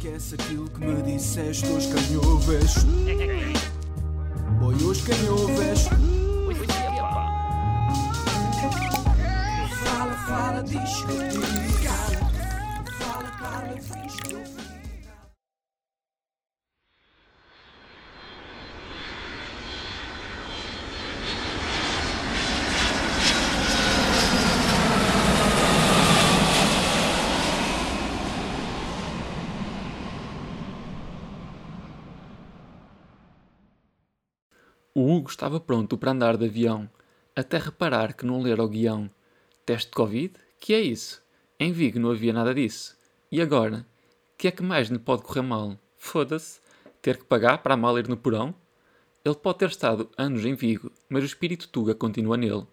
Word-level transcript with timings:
esquece 0.00 0.34
aquilo 0.34 0.66
que 0.70 0.80
me 0.82 1.02
disseste, 1.02 1.66
os 1.66 1.84
canhoves. 1.84 2.86
Oi, 4.62 4.74
os 4.76 5.02
canhoves. 5.02 5.88
Fala, 9.84 10.14
fala, 10.26 10.62
diz 10.62 11.02
Hugo 35.12 35.28
estava 35.28 35.58
pronto 35.58 35.98
para 35.98 36.12
andar 36.12 36.36
de 36.36 36.44
avião, 36.44 36.88
até 37.34 37.58
reparar 37.58 38.14
que 38.14 38.24
não 38.24 38.40
lera 38.40 38.62
o 38.62 38.68
guião. 38.68 39.10
Teste 39.66 39.88
de 39.88 39.96
Covid? 39.96 40.34
Que 40.60 40.72
é 40.72 40.80
isso? 40.80 41.20
Em 41.58 41.72
Vigo 41.72 41.98
não 41.98 42.12
havia 42.12 42.32
nada 42.32 42.54
disso. 42.54 42.96
E 43.28 43.42
agora? 43.42 43.84
Que 44.38 44.46
é 44.46 44.50
que 44.52 44.62
mais 44.62 44.86
lhe 44.86 45.00
pode 45.00 45.22
correr 45.22 45.42
mal? 45.42 45.76
Foda-se. 45.96 46.60
Ter 47.02 47.16
que 47.16 47.24
pagar 47.24 47.58
para 47.58 47.74
a 47.74 47.76
mala 47.76 47.98
ir 47.98 48.06
no 48.06 48.16
porão? 48.16 48.54
Ele 49.24 49.34
pode 49.34 49.58
ter 49.58 49.70
estado 49.70 50.08
anos 50.16 50.44
em 50.44 50.54
Vigo, 50.54 50.92
mas 51.08 51.24
o 51.24 51.26
espírito 51.26 51.68
Tuga 51.68 51.92
continua 51.92 52.36
nele. 52.36 52.64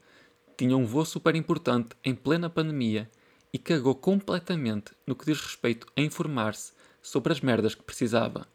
Tinha 0.55 0.77
um 0.77 0.85
voo 0.85 1.05
super 1.05 1.35
importante 1.35 1.95
em 2.03 2.13
plena 2.13 2.51
pandemia 2.51 3.09
e 3.51 3.57
cagou 3.57 3.95
completamente 3.95 4.91
no 5.07 5.15
que 5.15 5.25
diz 5.25 5.41
respeito 5.41 5.87
a 5.95 6.01
informar-se 6.01 6.71
sobre 7.01 7.33
as 7.33 7.41
merdas 7.41 7.73
que 7.73 7.81
precisava. 7.81 8.45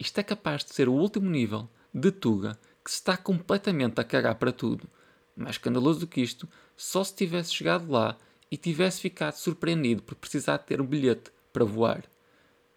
Isto 0.00 0.20
é 0.20 0.22
capaz 0.22 0.64
de 0.64 0.72
ser 0.72 0.88
o 0.88 0.94
último 0.94 1.28
nível 1.28 1.68
de 1.92 2.10
Tuga 2.10 2.58
que 2.86 2.92
se 2.92 2.98
está 2.98 3.16
completamente 3.16 4.00
a 4.00 4.04
cagar 4.04 4.36
para 4.36 4.52
tudo. 4.52 4.88
Mais 5.34 5.56
escandaloso 5.56 5.98
do 5.98 6.06
que 6.06 6.20
isto, 6.20 6.48
só 6.76 7.02
se 7.02 7.16
tivesse 7.16 7.52
chegado 7.52 7.90
lá 7.90 8.16
e 8.48 8.56
tivesse 8.56 9.00
ficado 9.00 9.34
surpreendido 9.34 10.04
por 10.04 10.14
precisar 10.14 10.58
ter 10.58 10.80
um 10.80 10.86
bilhete 10.86 11.32
para 11.52 11.64
voar. 11.64 12.04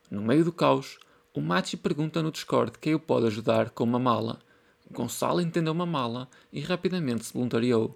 No 0.09 0.23
meio 0.23 0.43
do 0.43 0.51
caos, 0.51 0.97
o 1.31 1.39
Machi 1.39 1.77
pergunta 1.77 2.23
no 2.23 2.31
Discord 2.31 2.79
quem 2.79 2.95
o 2.95 2.99
pode 2.99 3.27
ajudar 3.27 3.69
com 3.69 3.83
uma 3.83 3.99
mala. 3.99 4.39
Gonçalo 4.89 5.41
entendeu 5.41 5.73
uma 5.73 5.85
mala 5.85 6.27
e 6.51 6.59
rapidamente 6.59 7.25
se 7.25 7.33
voluntariou. 7.33 7.95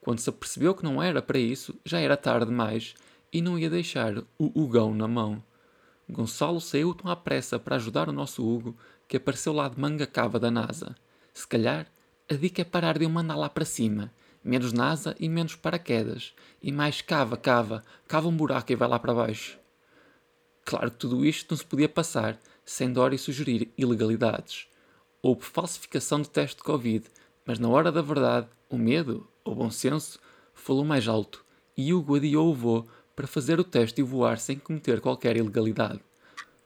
Quando 0.00 0.18
se 0.18 0.30
apercebeu 0.30 0.74
que 0.74 0.82
não 0.82 1.00
era 1.00 1.22
para 1.22 1.38
isso, 1.38 1.72
já 1.84 2.00
era 2.00 2.16
tarde 2.16 2.46
demais 2.46 2.96
e 3.32 3.40
não 3.40 3.56
ia 3.56 3.70
deixar 3.70 4.18
o 4.36 4.50
Hugão 4.60 4.92
na 4.92 5.06
mão. 5.06 5.40
Gonçalo 6.10 6.60
saiu 6.60 6.92
tão 6.94 7.08
à 7.08 7.14
pressa 7.14 7.60
para 7.60 7.76
ajudar 7.76 8.08
o 8.08 8.12
nosso 8.12 8.44
Hugo 8.44 8.76
que 9.06 9.18
apareceu 9.18 9.52
lá 9.52 9.68
de 9.68 9.78
manga 9.78 10.04
cava 10.04 10.40
da 10.40 10.50
NASA. 10.50 10.96
Se 11.34 11.46
calhar, 11.46 11.86
a 12.30 12.34
dica 12.34 12.62
é 12.62 12.64
parar 12.64 12.98
de 12.98 13.04
o 13.04 13.10
mandar 13.10 13.36
lá 13.36 13.50
para 13.50 13.64
cima. 13.64 14.10
Menos 14.42 14.72
NASA 14.72 15.14
e 15.18 15.28
menos 15.28 15.56
paraquedas. 15.56 16.32
E 16.62 16.72
mais 16.72 17.02
cava, 17.02 17.36
cava, 17.36 17.84
cava 18.08 18.28
um 18.28 18.36
buraco 18.36 18.72
e 18.72 18.76
vai 18.76 18.88
lá 18.88 18.98
para 18.98 19.12
baixo. 19.12 19.58
Claro 20.64 20.90
que 20.90 20.96
tudo 20.96 21.26
isto 21.26 21.50
não 21.50 21.58
se 21.58 21.64
podia 21.66 21.88
passar 21.88 22.38
sem 22.64 22.90
Dory 22.90 23.18
sugerir 23.18 23.70
ilegalidades. 23.76 24.66
Houve 25.20 25.42
falsificação 25.42 26.22
de 26.22 26.30
teste 26.30 26.56
de 26.56 26.62
Covid, 26.62 27.04
mas 27.44 27.58
na 27.58 27.68
hora 27.68 27.92
da 27.92 28.00
verdade, 28.00 28.46
o 28.70 28.78
medo, 28.78 29.28
ou 29.44 29.54
bom 29.54 29.70
senso, 29.70 30.18
falou 30.54 30.84
mais 30.84 31.06
alto 31.06 31.44
e 31.76 31.92
Hugo 31.92 32.16
adiou 32.16 32.50
o 32.50 32.54
voo 32.54 32.86
para 33.14 33.26
fazer 33.26 33.58
o 33.58 33.64
teste 33.64 34.00
e 34.00 34.04
voar 34.04 34.38
sem 34.38 34.58
cometer 34.58 35.00
qualquer 35.00 35.36
ilegalidade. 35.36 36.00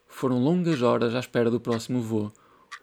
Foram 0.07 0.39
longas 0.39 0.83
horas 0.83 1.15
à 1.15 1.21
espera 1.21 1.51
do 1.51 1.61
próximo 1.61 2.01
voo, 2.01 2.33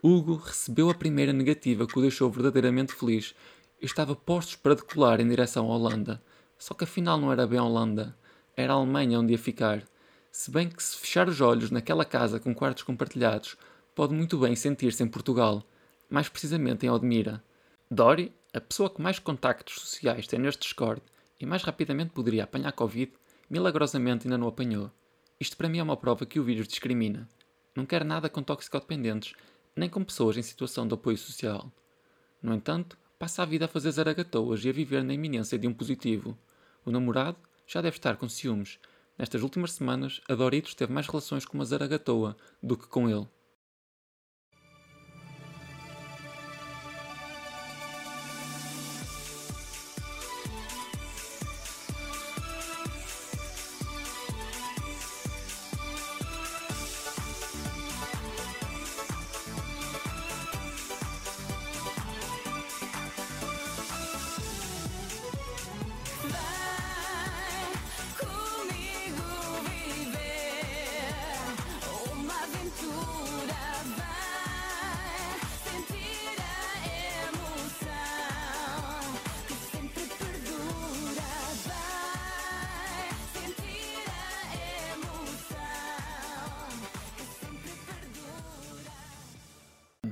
Hugo 0.08 0.36
recebeu 0.36 0.92
a 0.92 0.94
primeira 0.94 1.34
negativa 1.34 1.88
que 1.88 1.98
o 1.98 2.02
deixou 2.04 2.30
verdadeiramente 2.30 2.94
feliz 2.94 3.34
estava 3.82 4.16
postos 4.16 4.56
para 4.56 4.76
decolar 4.76 5.20
em 5.20 5.28
direção 5.28 5.72
à 5.72 5.76
Holanda. 5.76 6.22
Só 6.60 6.76
que 6.76 6.84
afinal 6.84 7.18
não 7.18 7.32
era 7.32 7.48
bem 7.48 7.58
a 7.58 7.64
Holanda, 7.64 8.16
era 8.56 8.74
a 8.74 8.76
Alemanha 8.76 9.20
onde 9.20 9.32
ia 9.32 9.40
ficar. 9.40 9.82
Se 10.32 10.52
bem 10.52 10.70
que 10.70 10.84
se 10.84 10.96
fechar 10.96 11.28
os 11.28 11.42
olhos 11.42 11.72
naquela 11.72 12.06
casa 12.06 12.40
com 12.40 12.54
quartos 12.54 12.84
compartilhados, 12.84 13.58
pode 13.96 14.14
muito 14.14 14.38
bem 14.38 14.56
sentir-se 14.56 15.02
em 15.02 15.08
Portugal, 15.08 15.64
mais 16.08 16.30
precisamente 16.30 16.86
em 16.86 16.90
Odmira. 16.92 17.44
Dori, 17.90 18.32
a 18.54 18.62
pessoa 18.62 18.92
que 18.92 19.02
mais 19.02 19.18
contactos 19.18 19.82
sociais 19.82 20.28
tem 20.28 20.38
neste 20.38 20.62
Discord 20.62 21.02
e 21.40 21.48
mais 21.48 21.64
rapidamente 21.64 22.12
poderia 22.12 22.44
apanhar 22.44 22.74
Covid, 22.74 23.12
milagrosamente 23.50 24.28
ainda 24.28 24.38
não 24.38 24.50
apanhou. 24.50 24.92
Isto 25.40 25.58
para 25.58 25.68
mim 25.68 25.80
é 25.80 25.84
uma 25.84 25.98
prova 25.98 26.28
que 26.28 26.40
o 26.40 26.44
vírus 26.44 26.68
discrimina. 26.68 27.28
Não 27.76 27.88
quer 27.88 28.06
nada 28.06 28.30
com 28.30 28.44
toxicodependentes 28.44 29.34
nem 29.76 29.90
com 29.90 30.04
pessoas 30.04 30.38
em 30.38 30.42
situação 30.42 30.88
de 30.88 30.94
apoio 30.94 31.18
social. 31.18 31.72
No 32.42 32.54
entanto, 32.54 32.98
passa 33.20 33.44
a 33.44 33.46
vida 33.46 33.66
a 33.66 33.68
fazer 33.68 33.92
zaragatoas 33.92 34.64
e 34.64 34.70
a 34.70 34.74
viver 34.74 35.04
na 35.04 35.14
iminência 35.14 35.58
de 35.60 35.68
um 35.68 35.74
positivo. 35.74 36.38
O 36.86 36.92
namorado 36.92 37.38
já 37.68 37.82
deve 37.82 37.98
estar 37.98 38.18
com 38.18 38.30
ciúmes. 38.30 38.80
Nestas 39.18 39.42
últimas 39.42 39.74
semanas, 39.74 40.22
a 40.30 40.36
Doritos 40.36 40.76
teve 40.76 40.94
mais 40.94 41.08
relações 41.08 41.46
com 41.46 41.58
uma 41.58 41.66
zaragatoa 41.66 42.38
do 42.62 42.78
que 42.78 42.88
com 42.88 43.10
ele. 43.10 43.28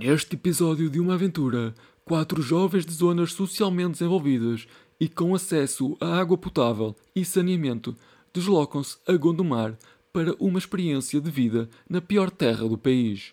Neste 0.06 0.36
episódio 0.36 0.90
de 0.90 1.00
uma 1.00 1.14
aventura, 1.14 1.74
quatro 2.04 2.42
jovens 2.42 2.86
de 2.86 2.92
zonas 2.92 3.32
socialmente 3.32 3.92
desenvolvidas 3.92 4.68
e 5.00 5.08
com 5.08 5.34
acesso 5.34 5.96
a 5.98 6.20
água 6.20 6.38
potável 6.38 6.94
e 7.16 7.24
saneamento 7.24 7.96
deslocam-se 8.34 8.98
a 9.08 9.14
Gondomar 9.14 9.78
para 10.12 10.36
uma 10.42 10.60
experiência 10.60 11.22
de 11.22 11.32
vida 11.32 11.70
na 11.90 12.02
pior 12.02 12.30
terra 12.30 12.68
do 12.68 12.78
país. 12.78 13.32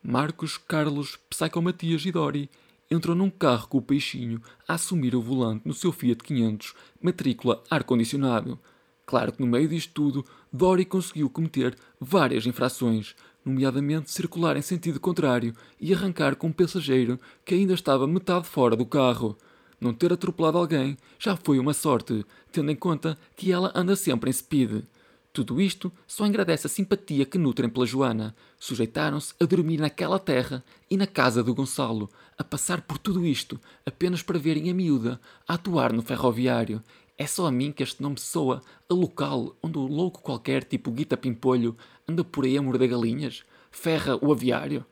Marcos, 0.00 0.56
Carlos, 0.56 1.18
Psycho 1.28 1.60
Matias 1.60 2.06
e 2.06 2.12
Dori 2.12 2.48
entram 2.88 3.16
num 3.16 3.28
carro 3.28 3.66
com 3.66 3.78
o 3.78 3.82
peixinho 3.82 4.40
a 4.68 4.74
assumir 4.74 5.16
o 5.16 5.20
volante 5.20 5.66
no 5.66 5.74
seu 5.74 5.90
Fiat 5.90 6.22
500, 6.22 6.72
matrícula 7.02 7.64
ar-condicionado. 7.68 8.60
Claro 9.04 9.32
que 9.32 9.40
no 9.40 9.48
meio 9.48 9.68
disto 9.68 9.92
tudo, 9.92 10.24
Dory 10.52 10.84
conseguiu 10.84 11.28
cometer 11.28 11.76
várias 12.00 12.46
infrações, 12.46 13.16
nomeadamente 13.44 14.10
circular 14.10 14.56
em 14.56 14.62
sentido 14.62 15.00
contrário 15.00 15.54
e 15.80 15.92
arrancar 15.92 16.36
com 16.36 16.48
um 16.48 16.52
passageiro 16.52 17.18
que 17.44 17.54
ainda 17.54 17.74
estava 17.74 18.06
metade 18.06 18.46
fora 18.46 18.76
do 18.76 18.86
carro. 18.86 19.36
Não 19.80 19.92
ter 19.92 20.12
atropelado 20.12 20.58
alguém 20.58 20.96
já 21.18 21.36
foi 21.36 21.58
uma 21.58 21.74
sorte, 21.74 22.24
tendo 22.52 22.70
em 22.70 22.76
conta 22.76 23.18
que 23.36 23.50
ela 23.50 23.72
anda 23.74 23.96
sempre 23.96 24.30
em 24.30 24.32
speed. 24.32 24.84
Tudo 25.32 25.60
isto 25.60 25.90
só 26.06 26.26
engrandece 26.26 26.66
a 26.66 26.70
simpatia 26.70 27.24
que 27.24 27.38
nutrem 27.38 27.68
pela 27.68 27.86
Joana. 27.86 28.36
Sujeitaram-se 28.58 29.32
a 29.40 29.46
dormir 29.46 29.78
naquela 29.78 30.18
terra 30.18 30.62
e 30.90 30.96
na 30.96 31.06
casa 31.06 31.42
do 31.42 31.54
Gonçalo, 31.54 32.10
a 32.36 32.44
passar 32.44 32.82
por 32.82 32.98
tudo 32.98 33.24
isto 33.24 33.58
apenas 33.86 34.22
para 34.22 34.38
verem 34.38 34.70
a 34.70 34.74
miúda 34.74 35.18
a 35.48 35.54
atuar 35.54 35.92
no 35.92 36.02
ferroviário. 36.02 36.82
É 37.16 37.26
só 37.26 37.46
a 37.46 37.50
mim 37.50 37.72
que 37.72 37.82
este 37.82 38.02
nome 38.02 38.20
soa 38.20 38.60
a 38.90 38.94
local 38.94 39.56
onde 39.62 39.78
o 39.78 39.86
louco 39.86 40.20
qualquer, 40.20 40.64
tipo 40.64 40.90
Guita 40.90 41.16
Pimpolho, 41.16 41.76
anda 42.12 42.22
por 42.22 42.44
aí 42.44 42.58
a 42.58 42.62
morder 42.62 42.90
galinhas? 42.90 43.42
Ferra 43.70 44.18
o 44.22 44.30
aviário? 44.30 44.84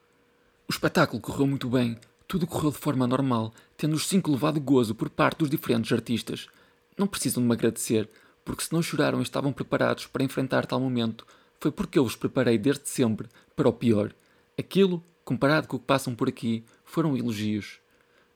O 0.67 0.72
espetáculo 0.72 1.20
correu 1.20 1.46
muito 1.46 1.69
bem, 1.69 1.99
tudo 2.26 2.46
correu 2.46 2.70
de 2.70 2.78
forma 2.78 3.06
normal, 3.06 3.52
tendo 3.76 3.94
os 3.94 4.06
cinco 4.06 4.31
levado 4.31 4.58
gozo 4.58 4.94
por 4.94 5.11
parte 5.11 5.38
dos 5.38 5.50
diferentes 5.50 5.93
artistas. 5.93 6.49
Não 6.96 7.06
precisam 7.06 7.43
de 7.43 7.49
me 7.49 7.55
agradecer, 7.55 8.08
porque 8.43 8.64
se 8.64 8.72
não 8.72 8.82
choraram 8.82 9.20
e 9.20 9.22
estavam 9.22 9.52
preparados 9.52 10.06
para 10.06 10.25
enfrentar 10.25 10.64
tal 10.64 10.81
momento, 10.81 11.26
foi 11.61 11.70
porque 11.70 11.99
eu 11.99 12.05
os 12.05 12.17
preparei 12.17 12.56
desde 12.56 12.88
sempre 12.88 13.28
para 13.55 13.69
o 13.69 13.73
pior. 13.73 14.14
Aquilo, 14.58 15.05
comparado 15.23 15.69
com 15.69 15.76
o 15.76 15.78
que 15.78 15.84
passam 15.84 16.14
por 16.14 16.28
aqui, 16.28 16.64
foram 16.84 17.16
elogios. 17.16 17.81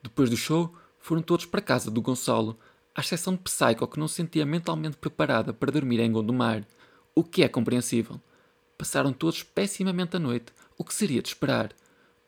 Depois 0.03 0.29
do 0.29 0.37
show, 0.37 0.75
foram 0.99 1.23
todos 1.23 1.47
para 1.47 1.61
a 1.61 1.65
casa 1.65 1.91
do 1.91 2.03
Gonçalo, 2.03 2.59
à 2.95 3.01
exceção 3.01 3.33
de 3.33 3.41
Psycho, 3.41 3.89
que 3.89 3.99
não 3.99 4.09
se 4.09 4.17
sentia 4.17 4.45
mentalmente 4.45 4.99
preparada 4.99 5.55
para 5.55 5.73
dormir 5.73 6.01
em 6.01 6.13
Gondomar, 6.13 6.67
o 7.15 7.25
que 7.25 7.43
é 7.43 7.49
compreensível. 7.49 8.21
Passaram 8.77 9.13
todos 9.13 9.43
pessimamente 9.43 10.17
a 10.17 10.19
noite, 10.19 10.53
o 10.77 10.85
que 10.85 10.95
seria 10.95 11.23
de 11.23 11.29
esperar. 11.29 11.73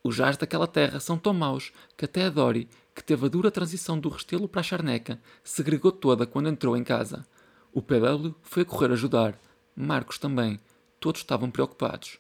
Os 0.03 0.15
jares 0.15 0.37
daquela 0.37 0.67
terra 0.67 1.01
são 1.01 1.19
tão 1.19 1.35
maus 1.35 1.73
que 1.97 2.05
até 2.05 2.25
a 2.25 2.31
Dori, 2.31 2.69
que 2.95 3.03
teve 3.03 3.27
a 3.27 3.29
dura 3.29 3.51
transição 3.51 3.99
do 3.99 4.09
Restelo 4.09 4.49
para 4.49 4.61
a 4.61 4.65
Charneca, 4.65 5.21
segregou 5.43 5.91
toda 5.91 6.27
quando 6.27 6.49
entrou 6.49 6.77
em 6.77 6.85
casa. 6.85 7.27
O 7.73 7.83
PW 7.83 8.35
foi 8.43 8.63
a 8.63 8.65
correr 8.65 8.93
ajudar. 8.93 9.39
Marcos 9.75 10.19
também. 10.19 10.59
Todos 11.01 11.21
estavam 11.21 11.51
preocupados. 11.51 12.19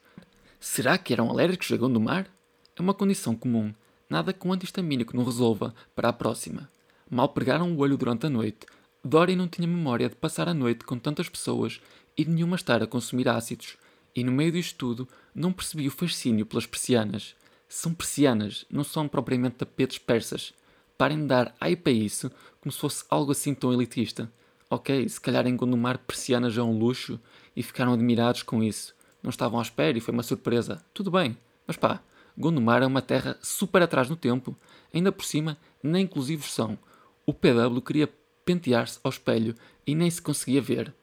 Será 0.60 0.98
que 0.98 1.12
eram 1.12 1.30
alérgicos 1.30 1.70
a 1.72 1.76
Gondomar? 1.76 2.26
É 2.74 2.82
uma 2.82 2.92
condição 2.92 3.34
comum. 3.34 3.72
Nada 4.10 4.32
que 4.32 4.46
um 4.46 4.52
antihistamínico 4.52 5.16
não 5.16 5.24
resolva 5.24 5.74
para 5.94 6.08
a 6.08 6.12
próxima. 6.12 6.68
Mal 7.08 7.28
pregaram 7.28 7.72
o 7.72 7.78
olho 7.78 7.96
durante 7.96 8.26
a 8.26 8.30
noite. 8.30 8.66
Dory 9.02 9.36
não 9.36 9.48
tinha 9.48 9.66
memória 9.66 10.08
de 10.08 10.16
passar 10.16 10.48
a 10.48 10.54
noite 10.54 10.84
com 10.84 10.98
tantas 10.98 11.28
pessoas 11.28 11.80
e 12.16 12.24
de 12.24 12.30
nenhuma 12.30 12.56
estar 12.56 12.82
a 12.82 12.86
consumir 12.86 13.28
ácidos. 13.28 13.76
E 14.16 14.24
no 14.24 14.32
meio 14.32 14.50
disto 14.50 14.78
tudo, 14.78 15.08
não 15.34 15.52
percebi 15.52 15.86
o 15.86 15.90
fascínio 15.90 16.46
pelas 16.46 16.64
persianas. 16.64 17.36
São 17.68 17.92
persianas, 17.92 18.64
não 18.70 18.82
são 18.82 19.06
propriamente 19.06 19.56
tapetes 19.56 19.98
persas. 19.98 20.54
Parem 20.96 21.18
de 21.18 21.26
dar 21.26 21.54
ai 21.60 21.76
para 21.76 21.92
isso, 21.92 22.32
como 22.58 22.72
se 22.72 22.78
fosse 22.78 23.04
algo 23.10 23.32
assim 23.32 23.54
tão 23.54 23.70
elitista. 23.70 24.32
Ok, 24.70 25.06
se 25.06 25.20
calhar 25.20 25.46
em 25.46 25.54
Gondomar 25.54 25.98
persianas 25.98 26.56
é 26.56 26.62
um 26.62 26.78
luxo 26.78 27.20
e 27.54 27.62
ficaram 27.62 27.92
admirados 27.92 28.42
com 28.42 28.62
isso. 28.62 28.94
Não 29.22 29.28
estavam 29.28 29.58
à 29.58 29.62
espera 29.62 29.98
e 29.98 30.00
foi 30.00 30.14
uma 30.14 30.22
surpresa. 30.22 30.82
Tudo 30.94 31.10
bem, 31.10 31.36
mas 31.66 31.76
pá, 31.76 32.00
Gondomar 32.38 32.82
é 32.82 32.86
uma 32.86 33.02
terra 33.02 33.36
super 33.42 33.82
atrás 33.82 34.08
no 34.08 34.16
tempo. 34.16 34.56
Ainda 34.94 35.12
por 35.12 35.26
cima, 35.26 35.58
nem 35.82 36.04
inclusivos 36.04 36.54
são. 36.54 36.78
O 37.26 37.34
PW 37.34 37.82
queria 37.84 38.08
pentear-se 38.46 38.98
ao 39.04 39.10
espelho 39.10 39.54
e 39.86 39.94
nem 39.94 40.10
se 40.10 40.22
conseguia 40.22 40.62
ver. 40.62 40.94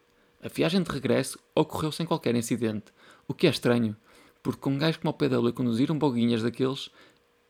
A 0.44 0.50
viagem 0.50 0.84
de 0.84 0.92
regresso 0.92 1.40
ocorreu 1.56 1.90
sem 1.90 2.06
qualquer 2.06 2.36
incidente, 2.36 2.92
o 3.28 3.34
que 3.34 3.48
é 3.48 3.50
estranho, 3.50 3.96
porque 4.42 4.60
com 4.60 4.72
um 4.72 4.78
gajo 4.78 5.00
como 5.00 5.12
o 5.12 5.14
PW 5.14 5.48
a 5.48 5.54
conduzir 5.54 5.92
um 5.92 5.98
boguinhas 5.98 6.44
daqueles 6.44 6.90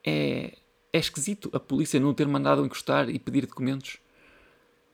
é. 0.03 0.57
é 0.91 0.99
esquisito 0.99 1.49
a 1.53 1.59
polícia 1.59 1.99
não 1.99 2.13
ter 2.13 2.27
mandado 2.27 2.65
encostar 2.65 3.09
e 3.09 3.17
pedir 3.17 3.45
documentos. 3.45 3.97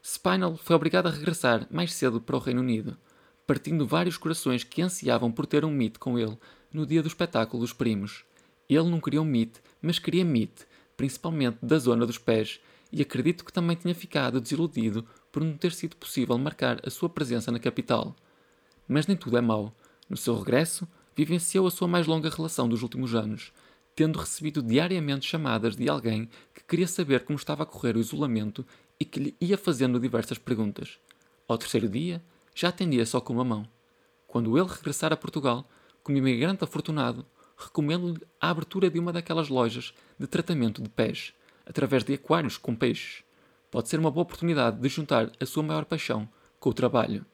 Spinal 0.04 0.56
foi 0.56 0.76
obrigado 0.76 1.08
a 1.08 1.12
regressar 1.12 1.68
mais 1.70 1.94
cedo 1.94 2.22
para 2.22 2.36
o 2.36 2.40
Reino 2.40 2.62
Unido, 2.62 2.98
partindo 3.46 3.86
vários 3.86 4.18
corações 4.18 4.64
que 4.64 4.81
ansiavam 4.81 5.31
por 5.31 5.46
ter 5.46 5.66
um 5.66 5.72
meet 5.72 5.98
com 5.98 6.18
ele 6.18 6.38
no 6.72 6.86
dia 6.86 7.02
do 7.02 7.08
espetáculo 7.08 7.62
dos 7.62 7.74
primos. 7.74 8.24
Ele 8.70 8.90
não 8.90 9.02
queria 9.02 9.22
um 9.22 9.26
meet, 9.26 9.58
mas 9.81 10.00
queria 10.00 10.24
meet, 10.24 10.62
principalmente 10.96 11.58
da 11.62 11.78
zona 11.80 12.06
dos 12.06 12.18
pés, 12.18 12.62
e 12.92 13.02
acredito 13.02 13.44
que 13.44 13.54
também 13.54 13.76
tinha 13.76 13.94
ficado 13.94 14.40
desiludido 14.40 15.06
por 15.31 15.44
não 15.44 15.58
ter 15.58 15.72
sido 15.72 15.96
possível 15.96 16.38
marcar 16.38 16.80
a 16.86 16.90
sua 16.90 17.10
presença 17.10 17.52
na 17.52 17.60
capital. 17.60 18.16
Mas 18.88 19.06
nem 19.06 19.18
tudo 19.18 19.38
é 19.38 19.42
mau. 19.42 19.76
No 20.09 20.17
seu 20.17 20.35
regresso, 20.38 20.88
vivenciou 21.15 21.67
a 21.67 21.71
sua 21.71 21.88
mais 21.88 22.07
longa 22.07 22.29
relação 22.29 22.67
dos 22.67 22.81
últimos 22.81 23.13
anos, 23.13 23.51
tendo 23.95 24.17
recebido 24.17 24.63
diariamente 24.63 25.27
chamadas 25.27 25.75
de 25.75 25.89
alguém 25.89 26.29
que 26.53 26.63
queria 26.63 26.88
saber 26.88 27.23
como 27.25 27.38
estava 27.38 27.63
a 27.63 27.65
correr 27.65 27.95
o 27.95 28.00
isolamento 28.00 28.65
e 29.00 29.06
que 29.06 29.19
lhe 29.19 29.35
ia 29.39 29.57
fazendo 29.57 30.00
diversas 30.00 30.38
perguntas. 30.38 30.97
Ao 31.47 31.57
terceiro 31.57 31.88
dia, 31.88 32.23
já 32.56 32.69
atendia 32.69 33.06
só 33.06 33.21
com 33.21 33.33
uma 33.33 33.44
mão. 33.44 33.67
Quando 34.27 34.57
ele 34.57 34.67
regressar 34.67 35.11
a 35.11 35.17
Portugal, 35.17 35.69
como 36.01 36.17
imigrante 36.17 36.63
afortunado, 36.63 37.25
recomendo-lhe 37.57 38.25
a 38.39 38.50
abertura 38.50 38.89
de 38.89 38.97
uma 39.00 39.11
daquelas 39.11 39.50
lojas 39.50 39.94
de 40.17 40.27
tratamento 40.27 40.81
de 40.81 40.89
pés, 40.89 41.33
através 41.65 42.03
de 42.03 42.13
aquários 42.13 42.57
com 42.57 42.75
peixes. 42.75 43.23
Pode 43.69 43.89
ser 43.89 44.00
uma 44.00 44.09
boa 44.09 44.23
oportunidade 44.23 44.79
de 44.79 44.89
juntar 44.89 45.31
a 45.39 45.45
sua 45.45 45.61
maior 45.61 45.85
paixão 45.85 46.27
com 46.59 46.69
o 46.69 46.73
trabalho. 46.73 47.25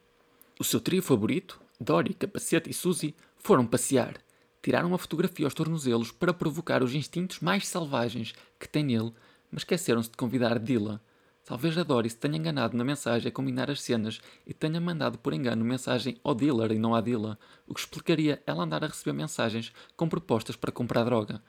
O 0.60 0.64
seu 0.64 0.80
trio 0.80 1.02
favorito, 1.02 1.60
Dory, 1.80 2.14
Capacete 2.14 2.70
e 2.70 2.74
Suzy, 2.74 3.16
foram 3.38 3.66
passear. 3.66 4.16
Tiraram 4.62 4.88
uma 4.88 4.98
fotografia 4.98 5.46
aos 5.46 5.54
tornozelos 5.54 6.12
para 6.12 6.34
provocar 6.34 6.82
os 6.82 6.96
instintos 6.96 7.40
mais 7.40 7.68
selvagens 7.68 8.34
que 8.60 8.68
tem 8.68 8.84
nele, 8.84 9.14
mas 9.52 9.62
esqueceram-se 9.62 10.10
de 10.10 10.18
convidar 10.18 10.58
Dilla. 10.58 11.02
Talvez 11.44 11.78
a 11.78 11.84
Dory 11.84 12.10
se 12.10 12.18
tenha 12.18 12.38
enganado 12.38 12.76
na 12.76 12.84
mensagem 12.84 13.30
a 13.30 13.32
combinar 13.32 13.70
as 13.70 13.82
cenas 13.82 14.20
e 14.48 14.54
tenha 14.54 14.82
mandado 14.82 15.20
por 15.20 15.34
engano 15.34 15.64
mensagem 15.64 16.18
ao 16.24 16.34
dealer 16.34 16.72
e 16.72 16.80
não 16.80 16.96
à 16.96 17.02
Dilla, 17.02 17.38
o 17.68 17.74
que 17.74 17.80
explicaria 17.82 18.42
ela 18.48 18.64
andar 18.64 18.84
a 18.84 18.88
receber 18.88 19.14
mensagens 19.14 19.72
com 19.96 20.10
propostas 20.10 20.56
para 20.56 20.72
comprar 20.72 21.04
droga. 21.04 21.44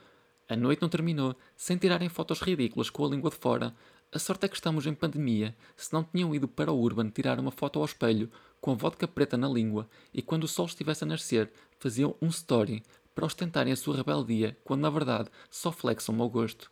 A 0.49 0.55
noite 0.55 0.83
não 0.83 0.89
terminou 0.89 1.35
sem 1.57 1.79
tirarem 1.79 2.09
fotos 2.09 2.41
ridículas 2.41 2.91
com 2.91 3.05
a 3.05 3.09
língua 3.09 3.31
de 3.31 3.37
fora. 3.37 3.75
A 4.13 4.19
sorte 4.19 4.47
é 4.47 4.49
que 4.49 4.55
estamos 4.55 4.87
em 4.87 4.95
pandemia, 4.95 5.55
se 5.77 5.93
não 5.93 6.05
tinham 6.05 6.35
ido 6.35 6.47
para 6.47 6.73
o 6.73 6.81
Urban 6.81 7.11
tirar 7.11 7.39
uma 7.39 7.51
foto 7.51 7.79
ao 7.79 7.85
espelho 7.85 8.31
com 8.61 8.71
a 8.71 8.75
vodka 8.75 9.07
preta 9.07 9.37
na 9.37 9.49
língua 9.49 9.89
e 10.15 10.23
quando 10.23 10.45
o 10.45 10.49
sol 10.49 10.67
estivesse 10.67 11.05
a 11.05 11.07
nascer 11.07 11.53
faziam 11.79 12.15
um 12.23 12.29
story 12.29 12.83
para 13.15 13.27
ostentarem 13.27 13.73
a 13.73 13.77
sua 13.77 13.97
rebeldia 13.97 14.57
quando 14.65 14.83
na 14.83 14.91
verdade 14.91 15.29
só 15.51 15.73
flexam 15.73 16.15
mau 16.15 16.31
gosto. 16.31 16.71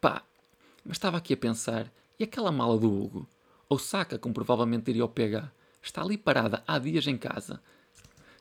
Pá, 0.00 0.22
mas 0.84 0.96
estava 0.96 1.16
aqui 1.16 1.34
a 1.34 1.36
pensar, 1.36 1.90
e 2.18 2.24
aquela 2.24 2.52
mala 2.52 2.78
do 2.78 2.92
Hugo? 2.92 3.28
Ou 3.68 3.78
saca, 3.78 4.18
como 4.18 4.34
provavelmente 4.34 4.90
iria 4.90 5.02
ao 5.02 5.08
PH, 5.08 5.50
está 5.82 6.02
ali 6.02 6.18
parada 6.18 6.62
há 6.66 6.78
dias 6.78 7.06
em 7.06 7.16
casa. 7.16 7.60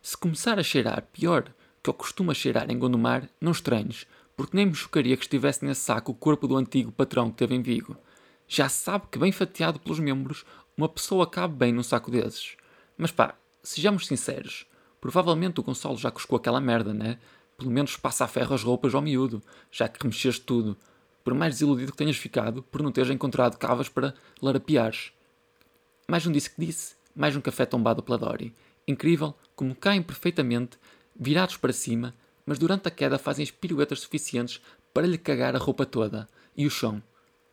Se 0.01 0.17
começar 0.17 0.59
a 0.59 0.63
cheirar 0.63 1.07
pior 1.13 1.53
que 1.81 1.89
eu 1.89 1.93
costumo 1.93 2.33
cheirar 2.35 2.69
em 2.69 2.77
Gondomar, 2.77 3.29
não 3.39 3.51
estranhos, 3.51 4.05
porque 4.35 4.55
nem 4.55 4.65
me 4.65 4.75
chocaria 4.75 5.15
que 5.17 5.23
estivesse 5.23 5.65
nesse 5.65 5.81
saco 5.81 6.11
o 6.11 6.15
corpo 6.15 6.47
do 6.47 6.57
antigo 6.57 6.91
patrão 6.91 7.31
que 7.31 7.37
teve 7.37 7.55
em 7.55 7.61
Vigo. 7.61 7.97
Já 8.51 8.67
sabe 8.67 9.05
que, 9.11 9.19
bem 9.19 9.31
fatiado 9.31 9.79
pelos 9.79 9.99
membros, 9.99 10.43
uma 10.75 10.89
pessoa 10.89 11.29
cabe 11.29 11.53
bem 11.53 11.71
num 11.71 11.83
saco 11.83 12.09
desses. 12.09 12.57
Mas 12.97 13.11
pá, 13.11 13.35
sejamos 13.61 14.07
sinceros, 14.07 14.65
provavelmente 14.99 15.59
o 15.59 15.63
Gonçalo 15.63 15.97
já 15.97 16.09
cuscou 16.09 16.35
aquela 16.35 16.59
merda, 16.59 16.91
né? 16.91 17.19
Pelo 17.55 17.69
menos 17.69 17.95
passa 17.95 18.25
a 18.25 18.27
ferro 18.27 18.55
as 18.55 18.63
roupas 18.63 18.95
ao 18.95 19.03
miúdo, 19.03 19.39
já 19.69 19.87
que 19.87 20.01
remexeste 20.01 20.41
tudo. 20.41 20.75
Por 21.23 21.35
mais 21.35 21.53
desiludido 21.53 21.91
que 21.91 21.97
tenhas 21.99 22.17
ficado 22.17 22.63
por 22.63 22.81
não 22.81 22.91
teres 22.91 23.11
encontrado 23.11 23.55
cavas 23.55 23.87
para 23.87 24.15
larapiares. 24.41 25.11
Mais 26.07 26.25
um 26.25 26.31
disse 26.31 26.49
que 26.49 26.65
disse, 26.65 26.95
mais 27.15 27.35
um 27.35 27.41
café 27.41 27.67
tombado 27.67 28.01
pela 28.01 28.17
Dory. 28.17 28.55
Incrível 28.87 29.35
como 29.55 29.75
caem 29.75 30.01
perfeitamente, 30.01 30.79
virados 31.15 31.55
para 31.55 31.71
cima, 31.71 32.15
mas 32.47 32.57
durante 32.57 32.87
a 32.87 32.91
queda 32.91 33.19
fazem 33.19 33.43
as 33.43 33.51
piruetas 33.51 33.99
suficientes 33.99 34.59
para 34.91 35.05
lhe 35.05 35.19
cagar 35.19 35.55
a 35.55 35.59
roupa 35.59 35.85
toda 35.85 36.27
e 36.57 36.65
o 36.65 36.71
chão. 36.71 37.03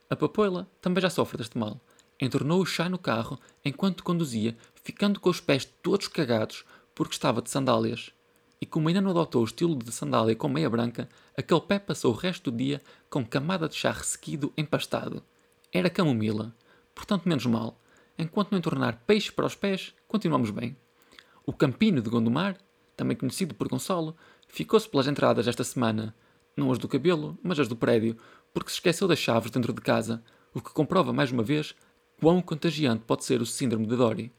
A 0.09 0.17
papoila 0.17 0.69
também 0.81 1.03
já 1.03 1.11
sofre 1.11 1.39
deste 1.39 1.59
mal. 1.59 1.81
Entornou 2.21 2.61
o 2.61 2.67
chá 2.67 2.89
no 2.89 2.99
carro 2.99 3.39
enquanto 3.65 4.05
conduzia, 4.05 4.57
ficando 4.83 5.21
com 5.21 5.29
os 5.29 5.41
pés 5.41 5.65
todos 5.83 6.09
cagados 6.09 6.65
porque 6.95 7.15
estava 7.15 7.43
de 7.43 7.51
sandálias. 7.51 8.11
E 8.61 8.65
como 8.65 8.89
ainda 8.89 9.03
não 9.03 9.11
adotou 9.11 9.43
o 9.43 9.45
estilo 9.45 9.77
de 9.77 9.93
sandália 9.93 10.35
com 10.35 10.49
meia 10.49 10.71
branca, 10.71 11.09
aquele 11.37 11.61
pé 11.61 11.79
passou 11.79 12.13
o 12.13 12.17
resto 12.17 12.51
do 12.51 12.57
dia 12.57 12.81
com 13.11 13.25
camada 13.25 13.69
de 13.69 13.75
chá 13.75 13.91
ressequido 13.91 14.53
empastado. 14.57 15.23
Era 15.71 15.91
camomila, 15.91 16.55
portanto 16.95 17.29
menos 17.29 17.45
mal. 17.45 17.79
Enquanto 18.19 18.51
não 18.51 18.59
entornar 18.59 19.03
peixe 19.07 19.31
para 19.31 19.45
os 19.45 19.55
pés, 19.55 19.93
continuamos 20.09 20.51
bem. 20.51 20.75
O 21.45 21.53
Campino 21.53 22.01
de 22.01 22.09
Gondomar, 22.09 22.57
também 22.97 23.17
conhecido 23.17 23.55
por 23.55 23.69
Gonçalo, 23.69 24.17
ficou-se 24.49 24.89
pelas 24.89 25.07
entradas 25.07 25.47
esta 25.47 25.63
semana. 25.63 26.15
Não 26.57 26.73
as 26.73 26.79
do 26.79 26.89
cabelo, 26.89 27.39
mas 27.43 27.61
as 27.61 27.69
do 27.69 27.77
prédio, 27.77 28.17
porque 28.57 28.71
se 28.71 28.77
esqueceu 28.77 29.07
das 29.07 29.19
chaves 29.19 29.51
dentro 29.51 29.71
de 29.71 29.83
casa, 29.83 30.25
o 30.55 30.63
que 30.63 30.73
comprova 30.73 31.13
mais 31.13 31.31
uma 31.31 31.43
vez 31.43 31.75
quão 32.19 32.41
contagiante 32.41 33.05
pode 33.07 33.23
ser 33.23 33.43
o 33.43 33.45
síndrome 33.45 33.87
de 33.87 33.95
Dory. 33.95 34.33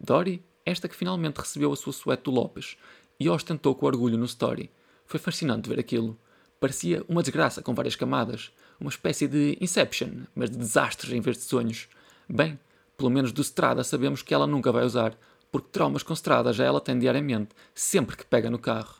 Dory, 0.00 0.44
esta 0.66 0.88
que 0.88 0.96
finalmente 0.96 1.36
recebeu 1.36 1.72
a 1.72 1.76
sua 1.76 1.92
suéte 1.92 2.24
do 2.24 2.32
Lopes 2.32 2.76
e 3.20 3.28
ostentou 3.28 3.76
com 3.76 3.86
orgulho 3.86 4.18
no 4.18 4.24
story. 4.24 4.68
Foi 5.06 5.20
fascinante 5.20 5.68
ver 5.68 5.78
aquilo. 5.78 6.18
Parecia 6.58 7.04
uma 7.08 7.22
desgraça 7.22 7.62
com 7.62 7.72
várias 7.72 7.94
camadas, 7.94 8.50
uma 8.80 8.90
espécie 8.90 9.28
de 9.28 9.56
Inception, 9.60 10.24
mas 10.34 10.50
de 10.50 10.58
desastres 10.58 11.12
em 11.12 11.20
vez 11.20 11.36
de 11.36 11.44
sonhos. 11.44 11.88
Bem, 12.28 12.58
pelo 12.96 13.10
menos 13.10 13.30
do 13.30 13.42
Strada 13.42 13.84
sabemos 13.84 14.22
que 14.22 14.34
ela 14.34 14.44
nunca 14.44 14.72
vai 14.72 14.84
usar, 14.84 15.16
porque 15.52 15.68
traumas 15.70 16.02
com 16.02 16.12
Strada 16.14 16.52
já 16.52 16.64
ela 16.64 16.80
tem 16.80 16.98
diariamente, 16.98 17.54
sempre 17.76 18.16
que 18.16 18.26
pega 18.26 18.50
no 18.50 18.58
carro. 18.58 18.96